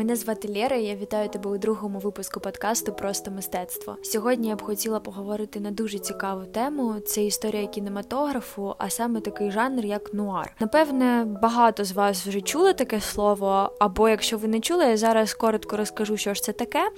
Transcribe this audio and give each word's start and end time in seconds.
Мене 0.00 0.16
звати 0.16 0.48
Лєра, 0.48 0.76
і 0.76 0.84
я 0.84 0.96
вітаю 0.96 1.28
тебе 1.28 1.50
у 1.50 1.58
другому 1.58 1.98
випуску 1.98 2.40
подкасту 2.40 2.92
Просто 2.92 3.30
мистецтво. 3.30 3.96
Сьогодні 4.02 4.48
я 4.48 4.56
б 4.56 4.62
хотіла 4.62 5.00
поговорити 5.00 5.60
на 5.60 5.70
дуже 5.70 5.98
цікаву 5.98 6.44
тему. 6.44 6.94
Це 7.06 7.24
історія 7.24 7.66
кінематографу, 7.66 8.74
а 8.78 8.90
саме 8.90 9.20
такий 9.20 9.50
жанр, 9.50 9.84
як 9.84 10.14
нуар. 10.14 10.56
Напевне, 10.60 11.26
багато 11.42 11.84
з 11.84 11.92
вас 11.92 12.26
вже 12.26 12.40
чули 12.40 12.72
таке 12.72 13.00
слово, 13.00 13.72
або 13.80 14.08
якщо 14.08 14.38
ви 14.38 14.48
не 14.48 14.60
чули, 14.60 14.84
я 14.84 14.96
зараз 14.96 15.34
коротко 15.34 15.76
розкажу, 15.76 16.16
що 16.16 16.34
ж 16.34 16.42
це 16.42 16.52
таке. 16.52 16.90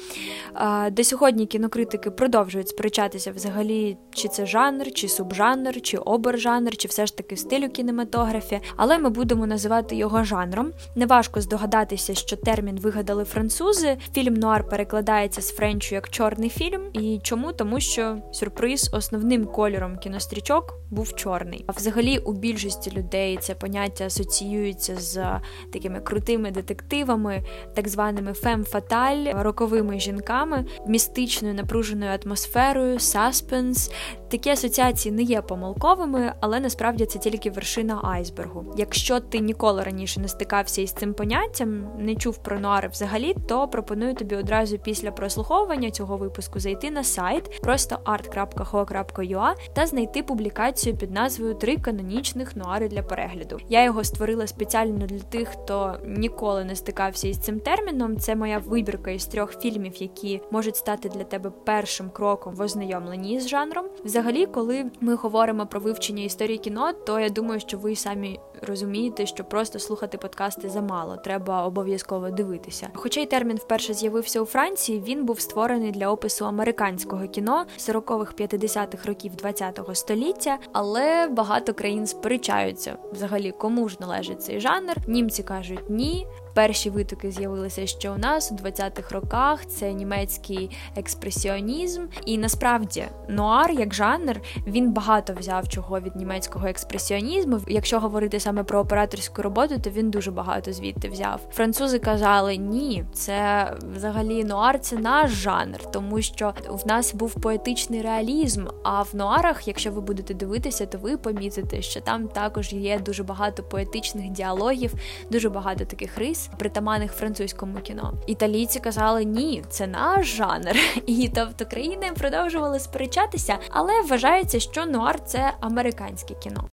До 0.91 1.05
сьогодні 1.05 1.47
кінокритики 1.47 2.11
продовжують 2.11 2.69
сперечатися 2.69 3.33
взагалі, 3.33 3.97
чи 4.11 4.29
це 4.29 4.47
жанр, 4.47 4.93
чи 4.93 5.09
субжанр, 5.09 5.81
чи 5.81 5.99
обержанр, 5.99 6.77
чи 6.77 6.89
все 6.89 7.07
ж 7.07 7.17
таки 7.17 7.37
стилю 7.37 7.69
кінематографі, 7.69 8.61
але 8.77 8.99
ми 8.99 9.11
будемо 9.11 9.47
називати 9.47 9.97
його 9.97 10.25
жанром. 10.25 10.73
Неважко 10.97 11.41
здогадатися, 11.41 12.15
що 12.15 12.37
термін 12.37 12.79
вигадали 12.93 13.25
французи. 13.25 13.99
Фільм 14.15 14.35
Нуар 14.35 14.69
перекладається 14.69 15.43
з 15.43 15.57
френчу 15.57 15.95
як 15.95 16.09
чорний 16.09 16.49
фільм. 16.49 16.91
І 16.93 17.21
чому? 17.23 17.53
Тому 17.53 17.81
що 17.81 18.19
сюрприз 18.33 18.91
основним 18.95 19.45
кольором 19.45 19.99
кінострічок 19.99 20.82
був 20.93 21.15
чорний. 21.15 21.65
А 21.67 21.73
взагалі 21.73 22.19
у 22.19 22.33
більшості 22.33 22.91
людей 22.91 23.39
це 23.41 23.55
поняття 23.55 24.07
асоціюється 24.07 24.97
з 24.97 25.25
такими 25.73 26.01
крутими 26.01 26.51
детективами, 26.51 27.43
так 27.75 27.89
званими 27.89 28.33
фем-фаталь, 28.33 29.43
роковими 29.43 30.01
жінками, 30.01 30.65
містичною 30.87 31.55
напруженою 31.55 32.19
атмосферою, 32.25 32.99
саспенс. 32.99 33.91
Такі 34.31 34.51
асоціації 34.51 35.15
не 35.15 35.23
є 35.23 35.43
помилковими, 35.43 36.35
але 36.41 36.61
насправді 36.61 37.07
це 37.07 37.19
тільки 37.19 37.51
вершина 37.51 38.01
айсбергу. 38.03 38.75
Якщо 38.77 39.21
ти 39.21 39.39
ніколи 39.39 39.83
раніше 39.83 40.21
не 40.21 40.29
стикався 40.29 40.83
із 40.83 40.93
цим 40.93 41.15
поняттям, 41.15 41.89
не 41.99 42.15
чув 42.15 42.39
про 42.39 42.61
нуари 42.61 42.89
взагалі, 42.89 43.35
то 43.49 43.69
пропоную 43.69 44.15
тобі 44.15 44.37
одразу 44.37 44.79
після 44.79 45.11
прослуховування 45.11 45.91
цього 45.91 46.17
випуску 46.17 46.61
зайти 46.61 46.91
на 46.91 47.05
сайт 47.05 47.61
просто 47.63 47.99
art.ho.ua 48.05 49.55
та 49.75 49.87
знайти 49.87 50.23
публікацію 50.23 50.82
під 50.91 51.11
назвою 51.11 51.55
Три 51.55 51.77
канонічних 51.77 52.57
нуари 52.57 52.89
для 52.89 53.03
перегляду. 53.03 53.59
Я 53.69 53.85
його 53.85 54.05
створила 54.05 54.47
спеціально 54.47 55.07
для 55.07 55.19
тих, 55.19 55.49
хто 55.49 55.97
ніколи 56.07 56.65
не 56.65 56.77
стикався 56.77 57.29
із 57.29 57.39
цим 57.39 57.61
терміном. 57.61 58.17
Це 58.17 58.37
моя 58.37 58.59
вибірка 58.59 59.11
із 59.11 59.27
трьох 59.27 59.61
фільмів, 59.61 59.93
які 59.97 60.41
можуть 60.51 60.77
стати 60.77 61.09
для 61.09 61.25
тебе 61.25 61.51
першим 61.65 62.11
кроком 62.11 62.55
в 62.55 62.61
ознайомленні 62.61 63.41
з 63.41 63.49
жанром. 63.49 63.87
Взагалі, 64.05 64.47
коли 64.47 64.91
ми 65.01 65.15
говоримо 65.15 65.67
про 65.67 65.81
вивчення 65.81 66.25
історії 66.25 66.59
кіно, 66.59 66.93
то 66.93 67.21
я 67.21 67.29
думаю, 67.29 67.61
що 67.61 67.79
ви 67.79 67.97
самі 67.97 68.41
розумієте, 68.63 69.27
що 69.27 69.45
просто 69.45 69.79
слухати 69.79 70.19
подкасти 70.19 70.69
замало, 70.69 71.17
треба 71.17 71.67
обов'язково 71.67 72.31
дивитися. 72.31 72.89
Хоча 72.95 73.21
й 73.21 73.27
термін 73.27 73.57
вперше 73.57 73.95
з'явився 73.95 74.41
у 74.41 74.45
Франції, 74.45 75.03
він 75.07 75.25
був 75.25 75.41
створений 75.41 75.91
для 75.91 76.09
опису 76.09 76.47
американського 76.47 77.29
кіно 77.29 77.65
40-х 77.79 78.35
50-х 78.35 79.09
років 79.09 79.33
20-го 79.33 79.95
століття, 79.95 80.59
але 80.73 81.29
багато 81.29 81.75
країн 81.75 82.07
сперечаються 82.07 82.97
взагалі, 83.13 83.53
кому 83.59 83.89
ж 83.89 83.97
належить 84.01 84.43
цей 84.43 84.61
жанр. 84.61 84.97
Німці 85.07 85.43
кажуть 85.43 85.91
ні. 85.91 86.27
Перші 86.55 86.91
витоки 86.91 87.31
з'явилися 87.31 87.87
ще 87.87 88.11
у 88.11 88.19
нас 88.19 88.53
у 88.53 88.55
20-х 88.55 89.15
роках. 89.15 89.67
Це 89.67 89.93
німецький 89.93 90.71
експресіонізм, 90.97 92.07
і 92.27 92.39
насправді 92.39 93.05
нуар 93.29 93.71
як 93.71 93.95
жанр 93.95 94.41
він 94.67 94.93
багато 94.93 95.35
взяв 95.39 95.69
чого 95.69 96.01
від 96.01 96.17
німецького 96.17 96.67
експресіонізму. 96.67 97.61
Якщо 97.69 98.01
говорити 98.01 98.41
саме 98.41 98.65
про 98.65 98.79
операторську 98.81 99.43
роботу, 99.43 99.79
то 99.79 99.91
він 99.91 100.11
дуже 100.11 100.31
багато 100.31 100.73
звідти 100.73 101.09
взяв. 101.09 101.41
Французи 101.53 101.99
казали 101.99 102.57
ні, 102.57 103.05
це 103.13 103.73
взагалі 103.95 104.45
нуар 104.45 104.81
це 104.81 104.97
наш 104.97 105.31
жанр, 105.31 105.91
тому 105.91 106.23
що 106.23 106.55
в 106.69 106.87
нас 106.87 107.15
був 107.15 107.35
поетичний 107.35 108.03
реалізм. 108.03 108.67
А 108.83 109.03
в 109.03 109.17
нуарах, 109.17 109.69
якщо 109.69 109.91
ви 109.91 110.01
будете 110.01 110.35
дивитися, 110.35 110.87
то 110.87 110.99
ви 110.99 111.17
помітите, 111.17 111.83
що 111.83 112.01
там 112.01 112.29
також 112.29 112.73
є 112.73 112.99
дуже 112.99 113.23
багато 113.23 113.63
поетичних 113.63 114.31
діалогів, 114.31 114.95
дуже 115.31 115.51
багато 115.51 115.85
таких 115.85 116.19
рис 116.19 116.42
притаманних 116.59 117.13
французькому 117.13 117.79
кіно. 117.79 118.15
Італійці 118.27 118.81
казали, 118.81 119.25
ні, 119.25 119.65
це 119.71 119.87
наш 119.87 120.27
жанр. 120.27 120.77
І 121.07 121.31
тобто 121.35 121.67
країни 121.67 122.11
продовжували 122.19 122.81
сперечатися, 122.81 123.59
але 123.71 124.03
вважається, 124.03 124.61
що 124.61 124.87
нуар 124.87 125.25
це 125.25 125.53
американське 125.61 126.35
кіно. 126.35 126.69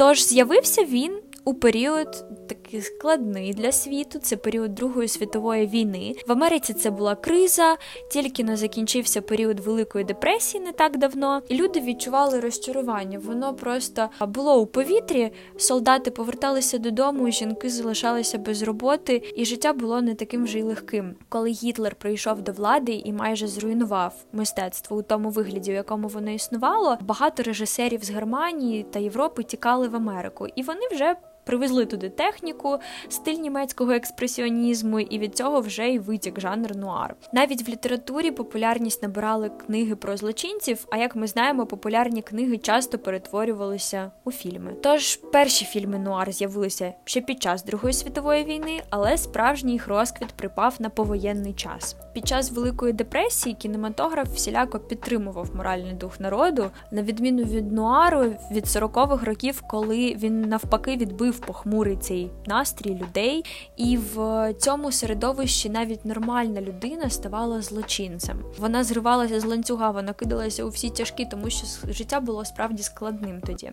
Тож 0.00 0.22
з'явився 0.22 0.84
він 0.84 1.20
у 1.44 1.54
період 1.54 2.24
такий 2.50 2.80
складний 2.80 3.54
для 3.54 3.72
світу. 3.72 4.18
Це 4.18 4.36
період 4.36 4.74
Другої 4.74 5.08
світової 5.08 5.66
війни. 5.66 6.14
В 6.26 6.32
Америці 6.32 6.74
це 6.74 6.90
була 6.90 7.14
криза, 7.14 7.76
тільки 8.10 8.44
не 8.44 8.56
закінчився 8.56 9.20
період 9.20 9.60
Великої 9.60 10.04
депресії 10.04 10.64
не 10.64 10.72
так 10.72 10.98
давно, 10.98 11.42
і 11.48 11.56
люди 11.56 11.80
відчували 11.80 12.40
розчарування. 12.40 13.18
Воно 13.18 13.54
просто 13.54 14.08
було 14.20 14.60
у 14.60 14.66
повітрі. 14.66 15.32
Солдати 15.56 16.10
поверталися 16.10 16.78
додому, 16.78 17.30
жінки 17.30 17.70
залишалися 17.70 18.38
без 18.38 18.62
роботи, 18.62 19.22
і 19.36 19.44
життя 19.44 19.72
було 19.72 20.02
не 20.02 20.14
таким 20.14 20.44
вже 20.44 20.58
й 20.58 20.62
легким. 20.62 21.14
Коли 21.28 21.50
Гітлер 21.50 21.94
прийшов 21.94 22.42
до 22.42 22.52
влади 22.52 22.92
і 22.92 23.12
майже 23.12 23.46
зруйнував 23.46 24.14
мистецтво 24.32 24.96
у 24.96 25.02
тому 25.02 25.30
вигляді, 25.30 25.70
в 25.70 25.74
якому 25.74 26.08
воно 26.08 26.30
існувало, 26.30 26.98
багато 27.00 27.42
режисерів 27.42 28.04
з 28.04 28.10
Германії 28.10 28.86
та 28.90 28.98
Європи 28.98 29.42
тікали 29.42 29.88
в 29.88 29.96
Америку, 29.96 30.46
і 30.56 30.62
вони 30.62 30.80
вже 30.92 31.16
Привезли 31.44 31.86
туди 31.86 32.08
техніку, 32.08 32.78
стиль 33.08 33.34
німецького 33.34 33.92
експресіонізму, 33.92 35.00
і 35.00 35.18
від 35.18 35.36
цього 35.36 35.60
вже 35.60 35.88
й 35.88 35.98
витік 35.98 36.40
жанр 36.40 36.76
нуар. 36.76 37.14
Навіть 37.32 37.68
в 37.68 37.70
літературі 37.70 38.30
популярність 38.30 39.02
набирали 39.02 39.50
книги 39.66 39.96
про 39.96 40.16
злочинців. 40.16 40.86
А 40.90 40.96
як 40.96 41.16
ми 41.16 41.26
знаємо, 41.26 41.66
популярні 41.66 42.22
книги 42.22 42.58
часто 42.58 42.98
перетворювалися 42.98 44.10
у 44.24 44.32
фільми. 44.32 44.74
Тож 44.82 45.16
перші 45.16 45.64
фільми 45.64 45.98
нуар 45.98 46.32
з'явилися 46.32 46.92
ще 47.04 47.20
під 47.20 47.42
час 47.42 47.64
Другої 47.64 47.94
світової 47.94 48.44
війни, 48.44 48.82
але 48.90 49.18
справжній 49.18 49.72
їх 49.72 49.88
розквіт 49.88 50.28
припав 50.28 50.76
на 50.78 50.90
повоєнний 50.90 51.52
час. 51.52 51.96
Під 52.12 52.28
час 52.28 52.52
Великої 52.52 52.92
депресії 52.92 53.54
кінематограф 53.54 54.28
всіляко 54.34 54.78
підтримував 54.78 55.56
моральний 55.56 55.92
дух 55.92 56.20
народу, 56.20 56.70
на 56.90 57.02
відміну 57.02 57.42
від 57.42 57.72
нуару 57.72 58.20
від 58.50 58.64
40-х 58.64 59.26
років, 59.26 59.62
коли 59.68 60.14
він 60.14 60.40
навпаки 60.40 60.96
відбив 60.96 61.39
похмурий 61.40 61.96
цей 61.96 62.30
настрій 62.46 62.94
людей, 62.94 63.44
і 63.76 63.96
в 63.96 64.54
цьому 64.54 64.92
середовищі 64.92 65.70
навіть 65.70 66.04
нормальна 66.04 66.60
людина 66.60 67.10
ставала 67.10 67.62
злочинцем. 67.62 68.44
Вона 68.58 68.84
зривалася 68.84 69.40
з 69.40 69.44
ланцюга, 69.44 69.90
вона 69.90 70.12
кидалася 70.12 70.64
у 70.64 70.68
всі 70.68 70.90
тяжкі, 70.90 71.26
тому 71.26 71.50
що 71.50 71.66
життя 71.92 72.20
було 72.20 72.44
справді 72.44 72.82
складним 72.82 73.40
тоді. 73.40 73.72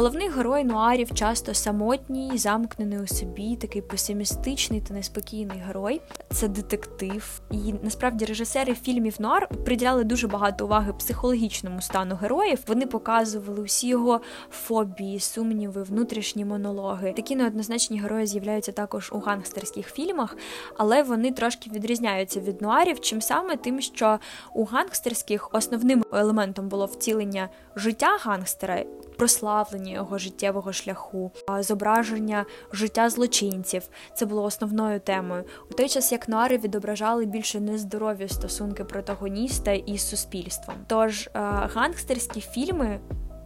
Головний 0.00 0.28
герой 0.28 0.64
нуарів 0.64 1.14
часто 1.14 1.54
самотній, 1.54 2.38
замкнений 2.38 2.98
у 2.98 3.06
собі, 3.06 3.56
такий 3.56 3.82
песимістичний 3.82 4.80
та 4.80 4.94
неспокійний 4.94 5.58
герой. 5.58 6.00
Це 6.30 6.48
детектив. 6.48 7.40
І 7.50 7.74
насправді 7.82 8.24
режисери 8.24 8.74
фільмів 8.74 9.16
Нуар 9.18 9.48
приділяли 9.48 10.04
дуже 10.04 10.28
багато 10.28 10.64
уваги 10.64 10.92
психологічному 10.92 11.80
стану 11.80 12.16
героїв. 12.16 12.58
Вони 12.66 12.86
показували 12.86 13.62
усі 13.62 13.88
його 13.88 14.20
фобії, 14.50 15.20
сумніви, 15.20 15.82
внутрішні 15.82 16.44
монологи. 16.44 17.12
Такі 17.12 17.36
неоднозначні 17.36 18.00
герої 18.00 18.26
з'являються 18.26 18.72
також 18.72 19.12
у 19.12 19.18
гангстерських 19.18 19.92
фільмах, 19.92 20.36
але 20.76 21.02
вони 21.02 21.32
трошки 21.32 21.70
відрізняються 21.70 22.40
від 22.40 22.62
нуарів. 22.62 23.00
Чим 23.00 23.22
саме 23.22 23.56
тим, 23.56 23.80
що 23.80 24.18
у 24.54 24.64
гангстерських 24.64 25.54
основним 25.54 26.04
елементом 26.12 26.68
було 26.68 26.86
втілення 26.86 27.48
життя 27.76 28.18
гангстера 28.20 28.84
прославлення 29.20 29.92
його 29.92 30.18
життєвого 30.18 30.72
шляху, 30.72 31.32
зображення 31.60 32.44
життя 32.72 33.10
злочинців. 33.10 33.82
Це 34.14 34.26
було 34.26 34.42
основною 34.42 35.00
темою. 35.00 35.44
У 35.70 35.74
той 35.74 35.88
час 35.88 36.12
як 36.12 36.28
нуари 36.28 36.58
відображали 36.58 37.26
більше 37.26 37.60
нездорові 37.60 38.28
стосунки 38.28 38.84
протагоніста 38.84 39.72
із 39.72 40.08
суспільством. 40.08 40.76
Тож 40.86 41.28
гангстерські 41.34 42.40
фільми 42.40 43.00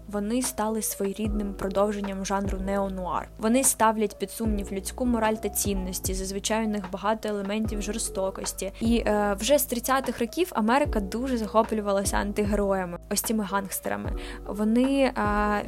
вони 0.08 0.42
стали 0.42 0.82
своєрідним 0.82 1.54
продовженням 1.54 2.24
жанру 2.24 2.58
неонуар. 2.58 3.28
Вони 3.38 3.64
ставлять 3.64 4.18
під 4.18 4.30
сумнів 4.30 4.72
людську 4.72 5.06
мораль 5.06 5.34
та 5.34 5.48
цінності. 5.48 6.14
Зазвичай 6.14 6.64
у 6.64 6.68
них 6.68 6.84
багато 6.92 7.28
елементів 7.28 7.82
жорстокості. 7.82 8.72
І 8.80 8.96
е, 9.06 9.36
вже 9.40 9.58
з 9.58 9.72
30-х 9.72 10.20
років 10.20 10.50
Америка 10.54 11.00
дуже 11.00 11.36
захоплювалася 11.36 12.16
антигероями, 12.16 12.98
ось 13.10 13.20
цими 13.20 13.44
гангстерами. 13.44 14.12
Вони 14.46 15.02
е, 15.02 15.12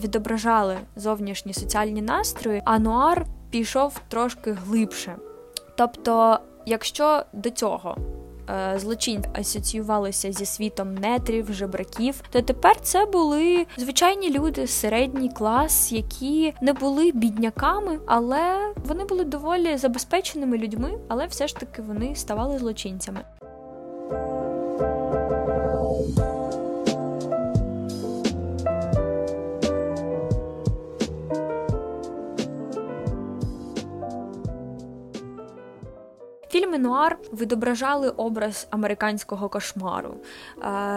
відображали 0.02 0.76
зовнішні 0.96 1.54
соціальні 1.54 2.02
настрої, 2.02 2.62
а 2.64 2.78
нуар 2.78 3.26
пішов 3.50 4.00
трошки 4.08 4.52
глибше. 4.52 5.16
Тобто, 5.76 6.38
якщо 6.66 7.22
до 7.32 7.50
цього 7.50 7.96
Е, 8.50 8.78
злочинці 8.78 9.28
асоціювалися 9.32 10.32
зі 10.32 10.46
світом 10.46 10.94
нетрів, 10.94 11.52
жебраків, 11.52 12.22
то 12.30 12.42
тепер 12.42 12.80
це 12.80 13.06
були 13.06 13.66
звичайні 13.76 14.30
люди, 14.30 14.66
середній 14.66 15.28
клас, 15.28 15.92
які 15.92 16.54
не 16.60 16.72
були 16.72 17.12
бідняками, 17.12 17.98
але 18.06 18.72
вони 18.84 19.04
були 19.04 19.24
доволі 19.24 19.76
забезпеченими 19.76 20.58
людьми, 20.58 20.98
але 21.08 21.26
все 21.26 21.48
ж 21.48 21.56
таки 21.56 21.82
вони 21.82 22.14
ставали 22.14 22.58
злочинцями. 22.58 23.20
Фільми 36.56 36.78
Нуар 36.78 37.18
відображали 37.32 38.10
образ 38.10 38.66
американського 38.70 39.48
кошмару. 39.48 40.14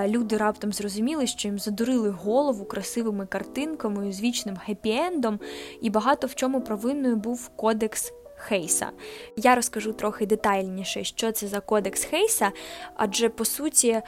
Люди 0.08 0.38
раптом 0.38 0.74
зрозуміли, 0.74 1.28
що 1.28 1.48
їм 1.48 1.60
задурили 1.60 2.10
голову 2.10 2.66
красивими 2.66 3.26
картинками 3.26 4.12
з 4.12 4.22
вічним 4.22 4.58
хеппі-ендом, 4.68 5.40
і 5.82 5.90
багато 5.90 6.28
в 6.28 6.36
чому 6.36 6.62
провинною 6.62 7.16
був 7.16 7.50
кодекс 7.50 8.14
Хейса. 8.40 8.90
Я 9.36 9.56
розкажу 9.56 9.94
трохи 9.94 10.26
детальніше, 10.26 11.04
що 11.04 11.32
це 11.32 11.48
за 11.48 11.60
кодекс 11.60 12.04
Хейса, 12.04 12.52
адже 12.96 13.30
по 13.30 13.46
суті 13.46 14.02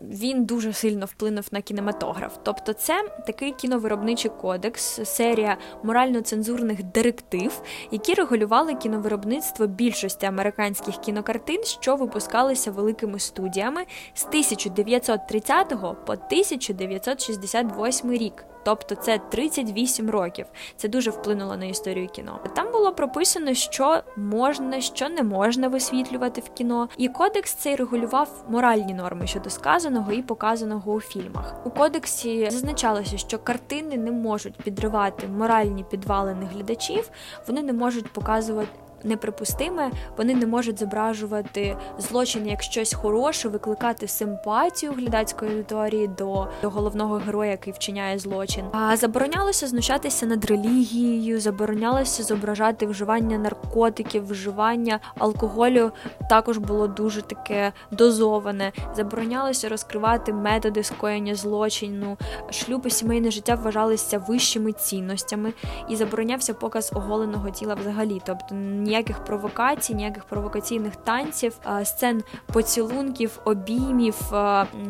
він 0.00 0.44
дуже 0.44 0.72
сильно 0.72 1.06
вплинув 1.06 1.48
на 1.50 1.60
кінематограф. 1.60 2.36
Тобто, 2.42 2.72
це 2.72 3.08
такий 3.26 3.52
кіновиробничий 3.52 4.30
кодекс, 4.40 5.00
серія 5.04 5.56
морально-цензурних 5.84 6.82
директив, 6.82 7.62
які 7.90 8.14
регулювали 8.14 8.74
кіновиробництво 8.74 9.66
більшості 9.66 10.26
американських 10.26 10.96
кінокартин, 10.96 11.64
що 11.64 11.96
випускалися 11.96 12.70
великими 12.70 13.18
студіями 13.18 13.84
з 14.14 14.24
1930 14.24 15.68
по 16.06 16.12
1968 16.12 18.12
рік 18.12 18.44
тобто 18.66 18.94
це 18.94 19.18
38 19.18 20.10
років. 20.10 20.46
Це 20.76 20.88
дуже 20.88 21.10
вплинуло 21.10 21.56
на 21.56 21.64
історію 21.64 22.08
кіно. 22.08 22.40
Там 22.54 22.72
було 22.72 22.92
прописано, 22.92 23.54
що 23.54 24.02
можна, 24.16 24.80
що 24.80 25.08
не 25.08 25.22
можна 25.22 25.68
висвітлювати 25.68 26.40
в 26.40 26.48
кіно, 26.48 26.88
і 26.96 27.08
кодекс 27.08 27.54
цей 27.54 27.76
регулював 27.76 28.44
моральні 28.48 28.94
норми 28.94 29.26
щодо 29.26 29.50
сказаного 29.50 30.12
і 30.12 30.22
показаного 30.22 30.92
у 30.92 31.00
фільмах. 31.00 31.54
У 31.64 31.70
кодексі 31.70 32.50
зазначалося, 32.50 33.18
що 33.18 33.38
картини 33.38 33.96
не 33.96 34.10
можуть 34.10 34.56
підривати 34.56 35.28
моральні 35.28 35.84
підвалини 35.84 36.48
глядачів, 36.54 37.10
вони 37.46 37.62
не 37.62 37.72
можуть 37.72 38.12
показувати 38.12 38.68
неприпустиме. 39.04 39.90
Вони 40.16 40.34
не 40.34 40.46
можуть 40.46 40.78
зображувати 40.78 41.76
злочин 41.98 42.46
як 42.48 42.62
щось 42.62 42.94
хороше, 42.94 43.48
викликати 43.48 44.08
симпатію 44.08 44.92
глядацької 44.92 45.50
аудиторії 45.50 46.08
до, 46.08 46.48
до 46.62 46.70
головного 46.70 47.14
героя, 47.16 47.50
який 47.50 47.72
вчиняє 47.72 48.18
злочин. 48.18 48.64
А 48.72 48.96
заборонялося 48.96 49.66
знущатися 49.66 50.26
над 50.26 50.44
релігією, 50.44 51.40
заборонялося 51.40 52.22
зображати 52.22 52.86
вживання 52.86 53.38
наркотиків, 53.38 54.30
вживання 54.30 55.00
алкоголю. 55.18 55.90
Також 56.30 56.58
було 56.58 56.88
дуже 56.88 57.22
таке 57.22 57.72
дозоване. 57.90 58.72
Заборонялося 58.96 59.68
розкривати 59.68 60.32
методи 60.32 60.82
скоєння 60.82 61.34
злочину. 61.34 62.16
Шлюб 62.50 62.86
і 62.86 62.90
сімейне 62.90 63.30
життя 63.30 63.54
вважалися 63.54 64.18
вищими 64.18 64.72
цінностями 64.72 65.52
і 65.88 65.96
заборонявся 65.96 66.54
показ 66.54 66.92
оголеного 66.94 67.50
тіла 67.50 67.74
взагалі, 67.74 68.22
тобто 68.26 68.54
ніяких 68.86 69.24
провокацій, 69.24 69.94
ніяких 69.94 70.24
провокаційних 70.24 70.96
танців, 70.96 71.58
сцен 71.84 72.22
поцілунків, 72.52 73.40
обіймів 73.44 74.16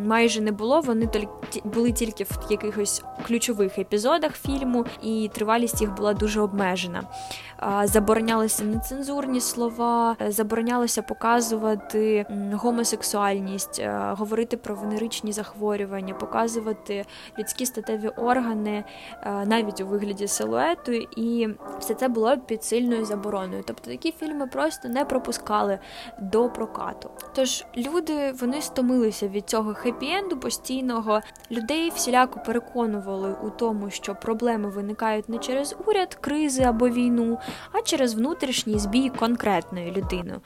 майже 0.04 0.40
не 0.40 0.52
було. 0.52 0.80
Вони 0.80 1.08
були 1.64 1.92
тільки 1.92 2.24
в 2.24 2.38
якихось 2.50 3.02
ключових 3.26 3.78
епізодах 3.78 4.32
фільму, 4.32 4.84
і 5.02 5.30
тривалість 5.34 5.80
їх 5.80 5.94
була 5.94 6.14
дуже 6.14 6.40
обмежена. 6.40 7.02
Заборонялися 7.84 8.64
нецензурні 8.64 9.40
слова, 9.40 10.16
заборонялося 10.28 11.02
показувати 11.02 12.26
гомосексуальність, 12.52 13.82
говорити 14.10 14.56
про 14.56 14.74
венеричні 14.74 15.32
захворювання, 15.32 16.14
показувати 16.14 17.04
людські 17.38 17.66
статеві 17.66 18.08
органи 18.08 18.84
навіть 19.46 19.80
у 19.80 19.86
вигляді 19.86 20.28
силуету, 20.28 20.92
і 21.16 21.48
все 21.78 21.94
це 21.94 22.08
було 22.08 22.36
під 22.36 22.64
сильною 22.64 23.04
забороною. 23.04 23.62
Тобто 23.66 23.85
такі 23.90 24.12
фільми 24.12 24.46
просто 24.46 24.88
не 24.88 25.04
пропускали 25.04 25.78
до 26.20 26.48
прокату. 26.48 27.10
Тож 27.34 27.64
люди 27.76 28.32
вони 28.32 28.62
стомилися 28.62 29.28
від 29.28 29.48
цього 29.48 29.70
хеппі-енду 29.70 30.36
постійного. 30.36 31.20
Людей 31.50 31.90
всіляко 31.90 32.40
переконували 32.46 33.36
у 33.42 33.50
тому, 33.50 33.90
що 33.90 34.14
проблеми 34.14 34.68
виникають 34.68 35.28
не 35.28 35.38
через 35.38 35.76
уряд, 35.86 36.14
кризи 36.14 36.62
або 36.62 36.88
війну, 36.88 37.38
а 37.72 37.82
через 37.82 38.14
внутрішній 38.14 38.78
збій 38.78 39.08
конкретної 39.08 39.92
людини. 39.92 40.40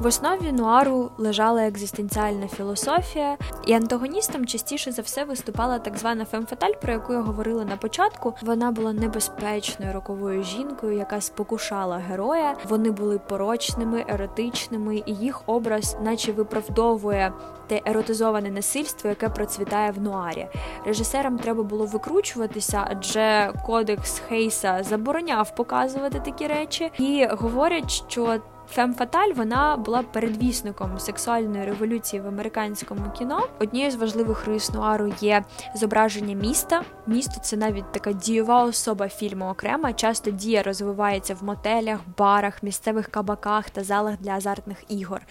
В 0.00 0.06
основі 0.06 0.52
нуару 0.52 1.10
лежала 1.18 1.62
екзистенціальна 1.62 2.48
філософія, 2.48 3.36
і 3.66 3.72
антагоністом 3.72 4.46
частіше 4.46 4.92
за 4.92 5.02
все 5.02 5.24
виступала 5.24 5.78
так 5.78 5.96
звана 5.96 6.24
фемфаталь, 6.24 6.72
про 6.82 6.92
яку 6.92 7.12
я 7.12 7.20
говорила 7.20 7.64
на 7.64 7.76
початку. 7.76 8.34
Вона 8.42 8.70
була 8.70 8.92
небезпечною 8.92 9.92
роковою 9.92 10.42
жінкою, 10.42 10.96
яка 10.96 11.20
спокушала 11.20 11.96
героя. 11.96 12.56
Вони 12.68 12.90
були 12.90 13.18
порочними, 13.18 14.04
еротичними, 14.08 15.02
і 15.06 15.14
їх 15.14 15.42
образ, 15.46 15.96
наче 16.02 16.32
виправдовує 16.32 17.32
те 17.66 17.80
еротизоване 17.84 18.50
насильство, 18.50 19.10
яке 19.10 19.28
процвітає 19.28 19.90
в 19.90 20.02
нуарі. 20.02 20.48
Режисерам 20.86 21.38
треба 21.38 21.62
було 21.62 21.86
викручуватися, 21.86 22.86
адже 22.90 23.52
кодекс 23.66 24.18
Хейса 24.18 24.82
забороняв 24.82 25.54
показувати 25.54 26.20
такі 26.24 26.46
речі, 26.46 26.92
і 26.98 27.26
говорять, 27.30 27.90
що 27.90 28.40
Фем 28.72 28.94
Фаталь 28.94 29.32
вона 29.36 29.76
була 29.76 30.02
передвісником 30.02 30.98
сексуальної 30.98 31.64
революції 31.64 32.22
в 32.22 32.26
американському 32.26 33.10
кіно. 33.18 33.48
Однією 33.60 33.90
з 33.90 33.94
важливих 33.94 34.46
рис 34.46 34.72
нуару 34.72 35.12
є 35.20 35.44
зображення 35.74 36.34
міста. 36.34 36.82
Місто 37.06 37.40
це 37.42 37.56
навіть 37.56 37.92
така 37.92 38.12
дієва 38.12 38.64
особа 38.64 39.08
фільму 39.08 39.48
окрема. 39.48 39.92
Часто 39.92 40.30
дія 40.30 40.62
розвивається 40.62 41.34
в 41.34 41.44
мотелях, 41.44 42.00
барах, 42.18 42.62
місцевих 42.62 43.08
кабаках 43.08 43.70
та 43.70 43.84
залах 43.84 44.16
для 44.20 44.30
азартних 44.30 44.78
ігор. 44.88 45.22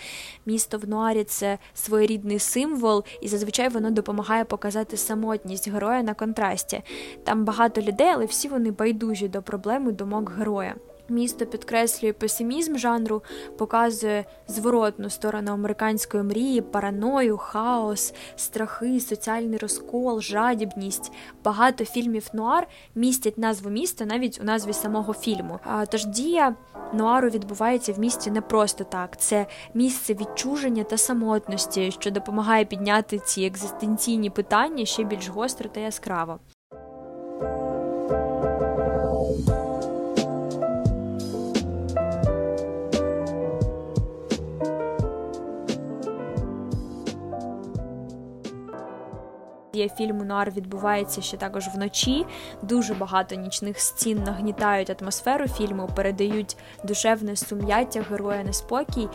Місто 0.45 0.77
в 0.77 0.89
нуарі 0.89 1.23
це 1.23 1.57
своєрідний 1.73 2.39
символ, 2.39 3.03
і 3.21 3.27
зазвичай 3.27 3.69
воно 3.69 3.91
допомагає 3.91 4.45
показати 4.45 4.97
самотність 4.97 5.69
героя 5.69 6.03
на 6.03 6.13
контрасті. 6.13 6.81
Там 7.23 7.45
багато 7.45 7.81
людей, 7.81 8.09
але 8.13 8.25
всі 8.25 8.47
вони 8.47 8.71
байдужі 8.71 9.27
до 9.27 9.41
проблеми 9.41 9.91
думок 9.91 10.31
героя. 10.37 10.75
Місто 11.09 11.45
підкреслює 11.45 12.13
песимізм 12.13 12.77
жанру, 12.77 13.23
показує 13.57 14.25
зворотну 14.47 15.09
сторону 15.09 15.51
американської 15.51 16.23
мрії, 16.23 16.61
параною, 16.61 17.37
хаос, 17.37 18.13
страхи, 18.35 18.99
соціальний 18.99 19.57
розкол, 19.57 20.21
жадібність. 20.21 21.11
Багато 21.43 21.85
фільмів 21.85 22.27
нуар 22.33 22.67
містять 22.95 23.37
назву 23.37 23.69
міста 23.69 24.05
навіть 24.05 24.39
у 24.41 24.43
назві 24.43 24.73
самого 24.73 25.13
фільму. 25.13 25.59
Тож 25.89 26.05
дія 26.05 26.55
нуару 26.93 27.29
відбувається 27.29 27.93
в 27.93 27.99
місті 27.99 28.31
не 28.31 28.41
просто 28.41 28.83
так. 28.83 29.17
Це 29.17 29.45
місце 29.73 30.13
відчуження 30.13 30.83
та 30.83 30.97
самотності, 30.97 31.91
що 31.91 32.11
допомагає 32.11 32.65
підняти 32.65 33.19
ці 33.19 33.43
екзистенційні 33.43 34.29
питання 34.29 34.85
ще 34.85 35.03
більш 35.03 35.27
гостро 35.27 35.69
та 35.69 35.79
яскраво. 35.79 36.39
Дія 49.73 49.89
фільму 49.89 50.23
Нуар 50.23 50.51
відбувається 50.51 51.21
ще 51.21 51.37
також 51.37 51.67
вночі. 51.67 52.25
Дуже 52.61 52.93
багато 52.93 53.35
нічних 53.35 53.79
сцін 53.79 54.23
нагнітають 54.23 55.01
атмосферу 55.01 55.47
фільму, 55.47 55.89
передають 55.95 56.57
душевне 56.83 57.35
сум'яття 57.35 58.05
героя 58.09 58.43
неспокій. 58.43 59.09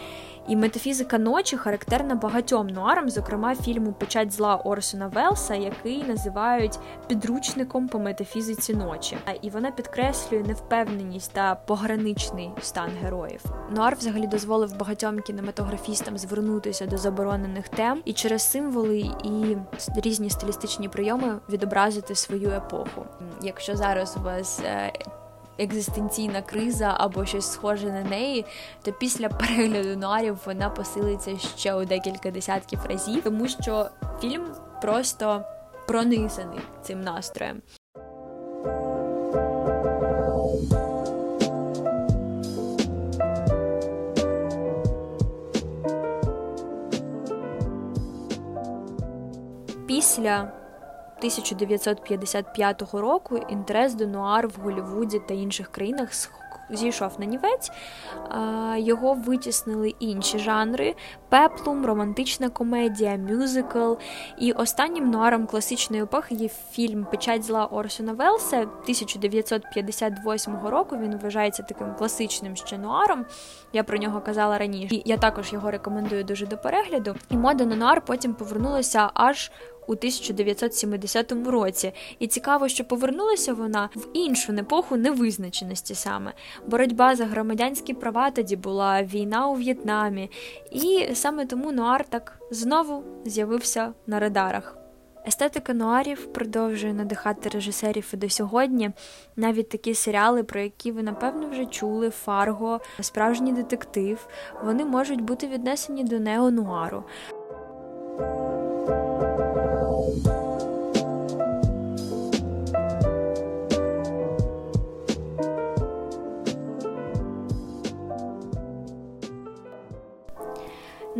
І 0.48 0.56
метафізика 0.56 1.18
ночі 1.18 1.56
характерна 1.56 2.14
багатьом 2.14 2.66
нуарам, 2.66 3.10
зокрема 3.10 3.54
фільму 3.54 3.92
Печать 3.92 4.32
зла 4.32 4.56
Орсона 4.56 5.06
Велса, 5.06 5.54
який 5.54 6.04
називають 6.04 6.78
підручником 7.06 7.88
по 7.88 7.98
метафізиці 7.98 8.74
ночі. 8.74 9.16
І 9.42 9.50
вона 9.50 9.70
підкреслює 9.70 10.42
невпевненість 10.42 11.32
та 11.32 11.54
пограничний 11.54 12.50
стан 12.60 12.90
героїв. 13.02 13.44
Нуар 13.70 13.96
взагалі 13.96 14.26
дозволив 14.26 14.78
багатьом 14.78 15.20
кінематографістам 15.20 16.18
звернутися 16.18 16.86
до 16.86 16.98
заборонених 16.98 17.68
тем 17.68 18.02
і 18.04 18.12
через 18.12 18.50
символи 18.50 18.98
і 19.24 19.56
різні 19.96 20.30
стилістичні 20.44 20.88
прийоми 20.88 21.38
відобразити 21.48 22.14
свою 22.14 22.50
епоху. 22.50 23.06
Якщо 23.42 23.76
зараз 23.76 24.16
у 24.16 24.20
вас 24.20 24.60
е, 24.64 24.92
екзистенційна 25.58 26.42
криза 26.42 26.94
або 26.98 27.24
щось 27.26 27.52
схоже 27.52 27.86
на 27.86 28.02
неї, 28.02 28.44
то 28.82 28.92
після 28.92 29.28
перегляду 29.28 29.96
нуарів 29.96 30.38
вона 30.46 30.70
посилиться 30.70 31.38
ще 31.38 31.74
у 31.74 31.84
декілька 31.84 32.30
десятків 32.30 32.78
разів, 32.88 33.22
тому 33.22 33.48
що 33.48 33.88
фільм 34.20 34.44
просто 34.82 35.44
пронизаний 35.86 36.60
цим 36.82 37.00
настроєм. 37.00 37.62
Після 50.14 50.52
1955 51.18 52.82
року 52.92 53.38
інтерес 53.48 53.94
до 53.94 54.06
нуар 54.06 54.48
в 54.48 54.54
Голлівуді 54.62 55.20
та 55.28 55.34
інших 55.34 55.68
країнах 55.68 56.12
зійшов 56.70 57.12
на 57.18 57.26
нівець, 57.26 57.70
його 58.76 59.14
витіснили 59.14 59.94
інші 59.98 60.38
жанри: 60.38 60.94
пеплум, 61.28 61.86
романтична 61.86 62.48
комедія, 62.48 63.16
мюзикл. 63.16 63.92
І 64.38 64.52
останнім 64.52 65.10
нуаром 65.10 65.46
класичної 65.46 66.02
епохи 66.02 66.34
є 66.34 66.48
фільм 66.48 67.06
Печать 67.10 67.42
зла 67.42 67.66
Орсона 67.66 68.12
Велса 68.12 68.60
1958 68.60 70.66
року. 70.66 70.96
Він 70.96 71.18
вважається 71.18 71.62
таким 71.62 71.94
класичним 71.94 72.56
ще 72.56 72.78
нуаром. 72.78 73.26
Я 73.72 73.84
про 73.84 73.98
нього 73.98 74.20
казала 74.20 74.58
раніше. 74.58 74.94
І 74.94 75.02
Я 75.04 75.16
також 75.16 75.52
його 75.52 75.70
рекомендую 75.70 76.24
дуже 76.24 76.46
до 76.46 76.56
перегляду. 76.56 77.16
І 77.30 77.36
мода 77.36 77.64
на 77.64 77.76
нуар 77.76 78.04
потім 78.04 78.34
повернулася 78.34 79.10
аж 79.14 79.50
у 79.86 79.92
1970 79.92 81.32
році, 81.46 81.92
і 82.18 82.26
цікаво, 82.26 82.68
що 82.68 82.84
повернулася 82.84 83.54
вона 83.54 83.88
в 83.96 84.06
іншу 84.12 84.52
епоху 84.52 84.96
невизначеності 84.96 85.94
саме. 85.94 86.32
Боротьба 86.66 87.16
за 87.16 87.26
громадянські 87.26 87.94
права 87.94 88.30
тоді 88.30 88.56
була 88.56 89.02
війна 89.02 89.48
у 89.48 89.54
В'єтнамі, 89.54 90.30
і 90.72 91.08
саме 91.14 91.46
тому 91.46 91.72
нуар 91.72 92.04
так 92.08 92.38
знову 92.50 93.04
з'явився 93.24 93.92
на 94.06 94.20
радарах. 94.20 94.76
Естетика 95.26 95.74
нуарів 95.74 96.32
продовжує 96.32 96.94
надихати 96.94 97.48
режисерів 97.48 98.10
і 98.14 98.16
до 98.16 98.30
сьогодні. 98.30 98.90
Навіть 99.36 99.68
такі 99.68 99.94
серіали, 99.94 100.42
про 100.42 100.60
які 100.60 100.92
ви 100.92 101.02
напевно 101.02 101.48
вже 101.48 101.66
чули: 101.66 102.10
Фарго, 102.10 102.80
справжній 103.00 103.52
детектив, 103.52 104.28
вони 104.64 104.84
можуть 104.84 105.20
бути 105.20 105.46
віднесені 105.46 106.04
до 106.04 106.20
неонуару. 106.20 107.04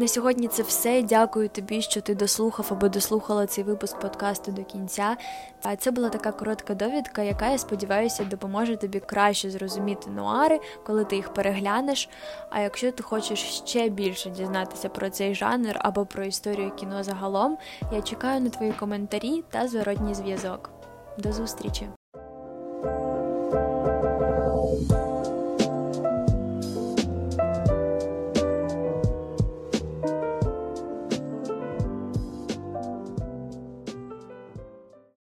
На 0.04 0.08
сьогодні 0.08 0.48
це 0.48 0.62
все. 0.62 1.02
Дякую 1.02 1.48
тобі, 1.48 1.82
що 1.82 2.00
ти 2.00 2.14
дослухав 2.14 2.66
або 2.70 2.88
дослухала 2.88 3.46
цей 3.46 3.64
випуск 3.64 4.00
подкасту 4.00 4.52
до 4.52 4.64
кінця. 4.64 5.16
Це 5.78 5.90
була 5.90 6.08
така 6.08 6.32
коротка 6.32 6.74
довідка, 6.74 7.22
яка 7.22 7.50
я 7.50 7.58
сподіваюся 7.58 8.24
допоможе 8.24 8.76
тобі 8.76 9.00
краще 9.00 9.50
зрозуміти 9.50 10.10
нуари, 10.10 10.60
коли 10.86 11.04
ти 11.04 11.16
їх 11.16 11.34
переглянеш. 11.34 12.08
А 12.50 12.60
якщо 12.60 12.92
ти 12.92 13.02
хочеш 13.02 13.38
ще 13.38 13.88
більше 13.88 14.30
дізнатися 14.30 14.88
про 14.88 15.10
цей 15.10 15.34
жанр 15.34 15.76
або 15.78 16.06
про 16.06 16.24
історію 16.24 16.70
кіно 16.70 17.02
загалом, 17.02 17.58
я 17.92 18.02
чекаю 18.02 18.40
на 18.40 18.50
твої 18.50 18.72
коментарі 18.72 19.44
та 19.50 19.68
зворотній 19.68 20.14
зв'язок. 20.14 20.70
До 21.18 21.32
зустрічі! 21.32 21.88